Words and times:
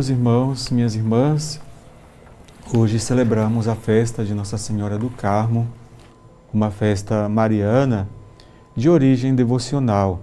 Meus 0.00 0.08
irmãos, 0.08 0.70
minhas 0.70 0.94
irmãs, 0.94 1.60
hoje 2.74 2.98
celebramos 2.98 3.68
a 3.68 3.74
festa 3.74 4.24
de 4.24 4.32
Nossa 4.32 4.56
Senhora 4.56 4.96
do 4.96 5.10
Carmo, 5.10 5.68
uma 6.54 6.70
festa 6.70 7.28
mariana 7.28 8.08
de 8.74 8.88
origem 8.88 9.34
devocional. 9.34 10.22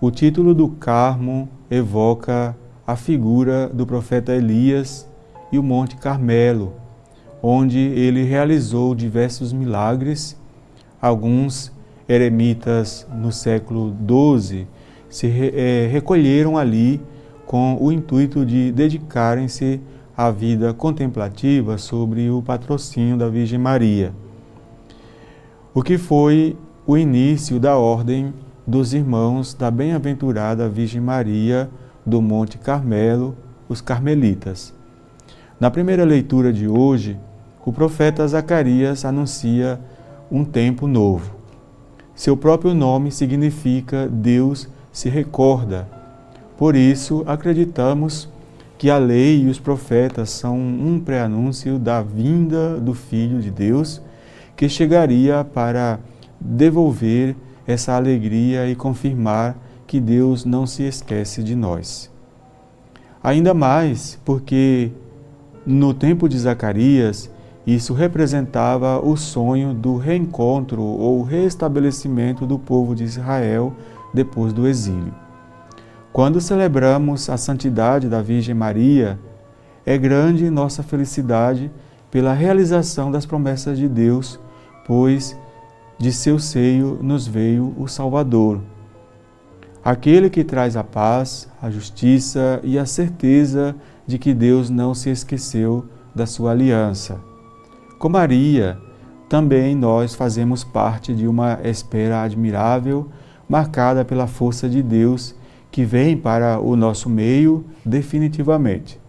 O 0.00 0.10
título 0.10 0.52
do 0.52 0.66
Carmo 0.66 1.48
evoca 1.70 2.56
a 2.84 2.96
figura 2.96 3.68
do 3.68 3.86
profeta 3.86 4.34
Elias 4.34 5.08
e 5.52 5.60
o 5.60 5.62
Monte 5.62 5.94
Carmelo, 5.94 6.72
onde 7.40 7.78
ele 7.78 8.24
realizou 8.24 8.96
diversos 8.96 9.52
milagres. 9.52 10.36
Alguns 11.00 11.70
eremitas 12.08 13.06
no 13.14 13.30
século 13.30 13.94
XII 14.04 14.66
se 15.08 15.28
é, 15.54 15.86
recolheram 15.86 16.58
ali 16.58 17.00
com 17.52 17.76
o 17.78 17.92
intuito 17.92 18.46
de 18.46 18.72
dedicarem-se 18.72 19.78
à 20.16 20.30
vida 20.30 20.72
contemplativa 20.72 21.76
sobre 21.76 22.30
o 22.30 22.40
patrocínio 22.40 23.18
da 23.18 23.28
Virgem 23.28 23.58
Maria. 23.58 24.14
O 25.74 25.82
que 25.82 25.98
foi 25.98 26.56
o 26.86 26.96
início 26.96 27.60
da 27.60 27.76
ordem 27.76 28.32
dos 28.66 28.94
irmãos 28.94 29.52
da 29.52 29.70
bem-aventurada 29.70 30.66
Virgem 30.66 31.02
Maria 31.02 31.68
do 32.06 32.22
Monte 32.22 32.56
Carmelo, 32.56 33.36
os 33.68 33.82
carmelitas. 33.82 34.72
Na 35.60 35.70
primeira 35.70 36.04
leitura 36.04 36.54
de 36.54 36.66
hoje, 36.66 37.20
o 37.66 37.70
profeta 37.70 38.26
Zacarias 38.26 39.04
anuncia 39.04 39.78
um 40.30 40.42
tempo 40.42 40.86
novo. 40.86 41.34
Seu 42.14 42.34
próprio 42.34 42.72
nome 42.72 43.12
significa 43.12 44.08
Deus 44.08 44.70
se 44.90 45.10
recorda. 45.10 46.00
Por 46.56 46.76
isso, 46.76 47.24
acreditamos 47.26 48.28
que 48.78 48.90
a 48.90 48.98
lei 48.98 49.42
e 49.42 49.48
os 49.48 49.58
profetas 49.58 50.30
são 50.30 50.58
um 50.58 51.00
pré-anúncio 51.00 51.78
da 51.78 52.02
vinda 52.02 52.80
do 52.80 52.94
Filho 52.94 53.40
de 53.40 53.50
Deus, 53.50 54.02
que 54.56 54.68
chegaria 54.68 55.44
para 55.44 56.00
devolver 56.40 57.36
essa 57.66 57.94
alegria 57.94 58.68
e 58.68 58.74
confirmar 58.74 59.56
que 59.86 60.00
Deus 60.00 60.44
não 60.44 60.66
se 60.66 60.82
esquece 60.82 61.42
de 61.42 61.54
nós. 61.54 62.10
Ainda 63.22 63.54
mais 63.54 64.18
porque 64.24 64.90
no 65.64 65.94
tempo 65.94 66.28
de 66.28 66.36
Zacarias, 66.36 67.30
isso 67.64 67.94
representava 67.94 68.98
o 68.98 69.16
sonho 69.16 69.72
do 69.72 69.96
reencontro 69.96 70.82
ou 70.82 71.22
restabelecimento 71.22 72.44
do 72.44 72.58
povo 72.58 72.96
de 72.96 73.04
Israel 73.04 73.72
depois 74.12 74.52
do 74.52 74.66
exílio. 74.66 75.14
Quando 76.12 76.42
celebramos 76.42 77.30
a 77.30 77.38
santidade 77.38 78.06
da 78.06 78.20
Virgem 78.20 78.54
Maria, 78.54 79.18
é 79.86 79.96
grande 79.96 80.50
nossa 80.50 80.82
felicidade 80.82 81.70
pela 82.10 82.34
realização 82.34 83.10
das 83.10 83.24
promessas 83.24 83.78
de 83.78 83.88
Deus, 83.88 84.38
pois 84.86 85.34
de 85.98 86.12
seu 86.12 86.38
seio 86.38 86.98
nos 87.00 87.26
veio 87.26 87.74
o 87.78 87.88
Salvador. 87.88 88.60
Aquele 89.82 90.28
que 90.28 90.44
traz 90.44 90.76
a 90.76 90.84
paz, 90.84 91.48
a 91.62 91.70
justiça 91.70 92.60
e 92.62 92.78
a 92.78 92.84
certeza 92.84 93.74
de 94.06 94.18
que 94.18 94.34
Deus 94.34 94.68
não 94.68 94.94
se 94.94 95.08
esqueceu 95.08 95.86
da 96.14 96.26
sua 96.26 96.50
aliança. 96.50 97.18
Com 97.98 98.10
Maria, 98.10 98.78
também 99.30 99.74
nós 99.74 100.14
fazemos 100.14 100.62
parte 100.62 101.14
de 101.14 101.26
uma 101.26 101.58
espera 101.64 102.20
admirável, 102.20 103.08
marcada 103.48 104.04
pela 104.04 104.26
força 104.26 104.68
de 104.68 104.82
Deus 104.82 105.34
que 105.72 105.84
vem 105.84 106.16
para 106.16 106.60
o 106.60 106.76
nosso 106.76 107.10
meio 107.10 107.64
definitivamente. 107.84 109.00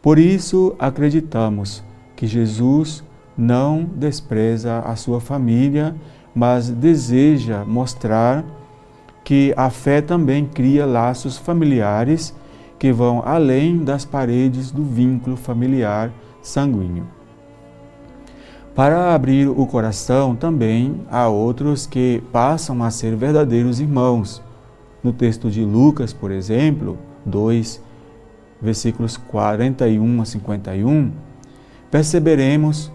Por 0.00 0.18
isso, 0.18 0.74
acreditamos 0.78 1.84
que 2.16 2.26
Jesus 2.26 3.04
não 3.36 3.84
despreza 3.84 4.78
a 4.78 4.94
sua 4.96 5.20
família, 5.20 5.94
mas 6.34 6.70
deseja 6.70 7.64
mostrar 7.64 8.44
que 9.24 9.52
a 9.56 9.70
fé 9.70 10.00
também 10.00 10.46
cria 10.46 10.86
laços 10.86 11.36
familiares 11.36 12.34
que 12.78 12.92
vão 12.92 13.22
além 13.24 13.78
das 13.78 14.04
paredes 14.04 14.70
do 14.70 14.84
vínculo 14.84 15.36
familiar 15.36 16.12
sanguíneo. 16.42 17.06
Para 18.74 19.14
abrir 19.14 19.48
o 19.48 19.66
coração 19.66 20.36
também 20.36 21.00
há 21.10 21.28
outros 21.28 21.86
que 21.86 22.22
passam 22.30 22.82
a 22.82 22.90
ser 22.90 23.16
verdadeiros 23.16 23.80
irmãos. 23.80 24.42
No 25.04 25.12
texto 25.12 25.50
de 25.50 25.62
Lucas, 25.62 26.14
por 26.14 26.30
exemplo, 26.30 26.98
2, 27.26 27.80
versículos 28.60 29.18
41 29.18 30.22
a 30.22 30.24
51, 30.24 31.12
perceberemos 31.90 32.90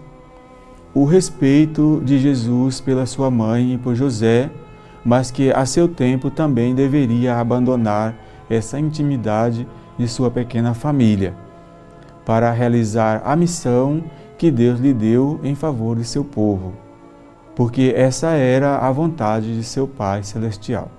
o 0.92 1.04
respeito 1.04 2.02
de 2.04 2.18
Jesus 2.18 2.80
pela 2.80 3.06
sua 3.06 3.30
mãe 3.30 3.74
e 3.74 3.78
por 3.78 3.94
José, 3.94 4.50
mas 5.04 5.30
que 5.30 5.52
a 5.52 5.64
seu 5.64 5.86
tempo 5.86 6.30
também 6.30 6.74
deveria 6.74 7.36
abandonar 7.36 8.16
essa 8.50 8.80
intimidade 8.80 9.66
de 9.96 10.08
sua 10.08 10.32
pequena 10.32 10.74
família 10.74 11.32
para 12.26 12.50
realizar 12.50 13.22
a 13.24 13.36
missão 13.36 14.02
que 14.36 14.50
Deus 14.50 14.80
lhe 14.80 14.92
deu 14.92 15.38
em 15.44 15.54
favor 15.54 15.96
de 15.96 16.04
seu 16.04 16.24
povo, 16.24 16.72
porque 17.54 17.92
essa 17.96 18.30
era 18.30 18.78
a 18.78 18.90
vontade 18.90 19.54
de 19.54 19.62
seu 19.62 19.86
Pai 19.86 20.24
Celestial. 20.24 20.90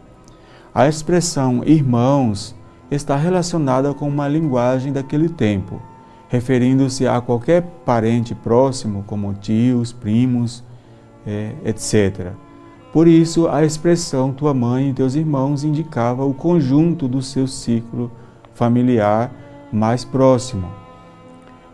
A 0.73 0.87
expressão 0.87 1.63
irmãos 1.65 2.55
está 2.89 3.15
relacionada 3.15 3.93
com 3.93 4.07
uma 4.07 4.27
linguagem 4.27 4.91
daquele 4.91 5.29
tempo 5.29 5.81
referindo-se 6.31 7.05
a 7.05 7.19
qualquer 7.19 7.61
parente 7.85 8.33
próximo, 8.33 9.03
como 9.05 9.33
tios, 9.33 9.91
primos, 9.91 10.63
é, 11.27 11.51
etc. 11.65 12.31
Por 12.93 13.05
isso, 13.05 13.49
a 13.49 13.65
expressão 13.65 14.31
tua 14.31 14.53
mãe 14.53 14.89
e 14.89 14.93
teus 14.93 15.13
irmãos 15.13 15.65
indicava 15.65 16.23
o 16.23 16.33
conjunto 16.33 17.05
do 17.05 17.21
seu 17.21 17.47
ciclo 17.47 18.09
familiar 18.53 19.29
mais 19.73 20.05
próximo. 20.05 20.69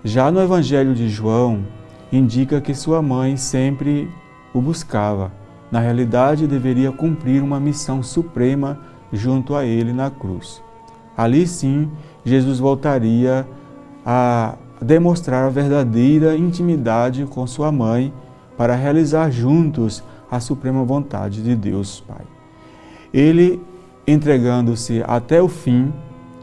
Já 0.04 0.32
no 0.32 0.42
Evangelho 0.42 0.96
de 0.96 1.08
João, 1.08 1.64
indica 2.12 2.60
que 2.60 2.74
sua 2.74 3.00
mãe 3.00 3.38
sempre 3.38 4.10
o 4.56 4.60
buscava. 4.60 5.32
Na 5.72 5.80
realidade, 5.80 6.48
deveria 6.48 6.92
cumprir 6.92 7.44
uma 7.44 7.60
missão 7.60 8.02
suprema 8.02 8.80
junto 9.12 9.56
a 9.56 9.66
ele 9.66 9.94
na 9.94 10.10
cruz. 10.10 10.62
Ali 11.16 11.48
sim, 11.48 11.90
Jesus 12.24 12.60
voltaria 12.60 13.48
a 14.06 14.56
demonstrar 14.82 15.46
a 15.46 15.50
verdadeira 15.50 16.36
intimidade 16.36 17.26
com 17.26 17.46
sua 17.48 17.72
mãe 17.72 18.14
para 18.56 18.76
realizar 18.76 19.30
juntos 19.32 20.04
a 20.30 20.40
suprema 20.40 20.84
vontade 20.84 21.44
de 21.44 21.56
Deus 21.56 22.02
Pai. 22.02 22.26
Ele 23.14 23.62
entregando-se 24.06 25.04
até 25.08 25.42
o 25.42 25.48
fim 25.48 25.92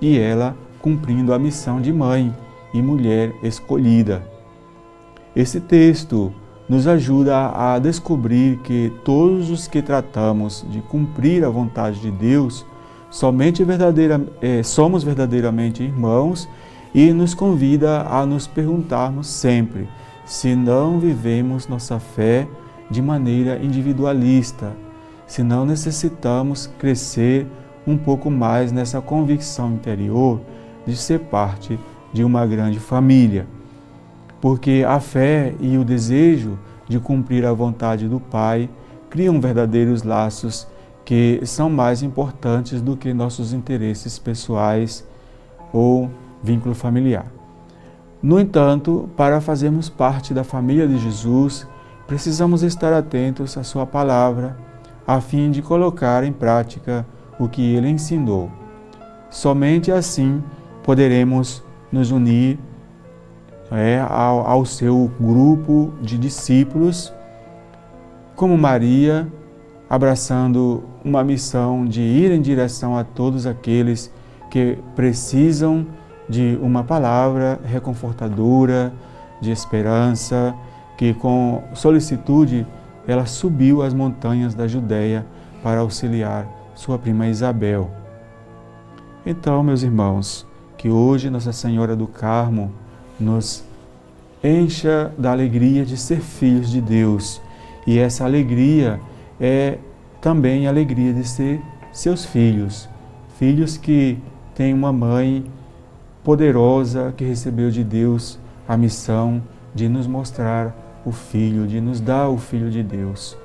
e 0.00 0.18
ela 0.18 0.56
cumprindo 0.80 1.32
a 1.32 1.38
missão 1.38 1.80
de 1.80 1.92
mãe 1.92 2.34
e 2.74 2.82
mulher 2.82 3.34
escolhida. 3.42 4.26
Esse 5.34 5.60
texto 5.60 6.32
nos 6.68 6.86
ajuda 6.86 7.50
a 7.54 7.78
descobrir 7.78 8.58
que 8.58 8.92
todos 9.04 9.50
os 9.50 9.68
que 9.68 9.82
tratamos 9.82 10.64
de 10.70 10.80
cumprir 10.80 11.44
a 11.44 11.50
vontade 11.50 12.00
de 12.00 12.10
Deus 12.10 12.64
somente 13.10 13.62
verdadeira, 13.62 14.20
é, 14.40 14.62
somos 14.62 15.04
verdadeiramente 15.04 15.82
irmãos 15.82 16.48
e 16.94 17.12
nos 17.12 17.34
convida 17.34 18.02
a 18.02 18.24
nos 18.24 18.46
perguntarmos 18.46 19.26
sempre 19.26 19.88
se 20.24 20.56
não 20.56 20.98
vivemos 20.98 21.68
nossa 21.68 21.98
fé 21.98 22.48
de 22.90 23.02
maneira 23.02 23.58
individualista, 23.62 24.72
se 25.26 25.42
não 25.42 25.66
necessitamos 25.66 26.66
crescer 26.78 27.46
um 27.86 27.96
pouco 27.96 28.30
mais 28.30 28.72
nessa 28.72 29.00
convicção 29.00 29.72
interior 29.72 30.40
de 30.86 30.96
ser 30.96 31.20
parte 31.20 31.78
de 32.12 32.24
uma 32.24 32.46
grande 32.46 32.78
família. 32.78 33.46
Porque 34.44 34.84
a 34.86 35.00
fé 35.00 35.54
e 35.58 35.78
o 35.78 35.84
desejo 35.86 36.58
de 36.86 37.00
cumprir 37.00 37.46
a 37.46 37.52
vontade 37.54 38.06
do 38.06 38.20
Pai 38.20 38.68
criam 39.08 39.40
verdadeiros 39.40 40.02
laços 40.02 40.68
que 41.02 41.40
são 41.46 41.70
mais 41.70 42.02
importantes 42.02 42.82
do 42.82 42.94
que 42.94 43.14
nossos 43.14 43.54
interesses 43.54 44.18
pessoais 44.18 45.02
ou 45.72 46.10
vínculo 46.42 46.74
familiar. 46.74 47.24
No 48.22 48.38
entanto, 48.38 49.08
para 49.16 49.40
fazermos 49.40 49.88
parte 49.88 50.34
da 50.34 50.44
família 50.44 50.86
de 50.86 50.98
Jesus, 50.98 51.66
precisamos 52.06 52.62
estar 52.62 52.92
atentos 52.92 53.56
à 53.56 53.62
Sua 53.62 53.86
palavra, 53.86 54.58
a 55.06 55.22
fim 55.22 55.50
de 55.50 55.62
colocar 55.62 56.22
em 56.22 56.34
prática 56.34 57.06
o 57.38 57.48
que 57.48 57.74
Ele 57.74 57.88
ensinou. 57.88 58.50
Somente 59.30 59.90
assim 59.90 60.44
poderemos 60.82 61.64
nos 61.90 62.10
unir 62.10 62.58
é, 63.74 64.00
ao, 64.08 64.46
ao 64.46 64.64
seu 64.64 65.10
grupo 65.20 65.92
de 66.00 66.16
discípulos, 66.16 67.12
como 68.36 68.56
Maria, 68.56 69.26
abraçando 69.88 70.84
uma 71.04 71.22
missão 71.22 71.84
de 71.84 72.00
ir 72.00 72.30
em 72.30 72.40
direção 72.40 72.96
a 72.96 73.04
todos 73.04 73.46
aqueles 73.46 74.12
que 74.50 74.78
precisam 74.94 75.86
de 76.28 76.58
uma 76.62 76.84
palavra 76.84 77.60
reconfortadora, 77.64 78.92
de 79.40 79.50
esperança, 79.50 80.54
que 80.96 81.12
com 81.12 81.62
solicitude 81.74 82.66
ela 83.06 83.26
subiu 83.26 83.82
as 83.82 83.92
montanhas 83.92 84.54
da 84.54 84.66
Judéia 84.66 85.26
para 85.62 85.80
auxiliar 85.80 86.46
sua 86.74 86.98
prima 86.98 87.26
Isabel. 87.26 87.90
Então, 89.26 89.62
meus 89.62 89.82
irmãos, 89.82 90.46
que 90.76 90.88
hoje 90.88 91.30
Nossa 91.30 91.52
Senhora 91.52 91.94
do 91.94 92.06
Carmo 92.06 92.72
nos 93.18 93.64
encha 94.42 95.12
da 95.16 95.32
alegria 95.32 95.84
de 95.84 95.96
ser 95.96 96.20
filhos 96.20 96.70
de 96.70 96.80
Deus. 96.80 97.40
E 97.86 97.98
essa 97.98 98.24
alegria 98.24 99.00
é 99.40 99.78
também 100.20 100.66
a 100.66 100.70
alegria 100.70 101.12
de 101.12 101.26
ser 101.26 101.60
seus 101.92 102.24
filhos, 102.24 102.88
filhos 103.38 103.76
que 103.76 104.18
têm 104.54 104.72
uma 104.72 104.92
mãe 104.92 105.44
poderosa 106.22 107.12
que 107.16 107.24
recebeu 107.24 107.70
de 107.70 107.84
Deus 107.84 108.38
a 108.66 108.76
missão 108.76 109.42
de 109.74 109.88
nos 109.88 110.06
mostrar 110.06 110.74
o 111.04 111.12
Filho, 111.12 111.66
de 111.66 111.80
nos 111.80 112.00
dar 112.00 112.28
o 112.28 112.38
Filho 112.38 112.70
de 112.70 112.82
Deus, 112.82 113.36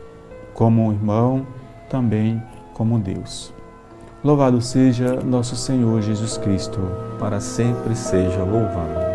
como 0.53 0.87
um 0.87 0.93
irmão, 0.93 1.45
também 1.89 2.41
como 2.73 2.97
Deus. 2.97 3.53
Louvado 4.23 4.61
seja 4.61 5.21
nosso 5.21 5.55
Senhor 5.55 6.01
Jesus 6.01 6.37
Cristo. 6.37 6.79
Para 7.19 7.39
sempre 7.39 7.95
seja 7.95 8.43
louvado. 8.43 9.08